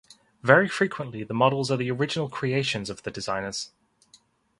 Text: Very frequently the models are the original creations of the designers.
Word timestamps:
Very 0.41 0.67
frequently 0.67 1.23
the 1.23 1.35
models 1.35 1.69
are 1.69 1.77
the 1.77 1.91
original 1.91 2.27
creations 2.27 2.89
of 2.89 3.03
the 3.03 3.11
designers. 3.11 3.69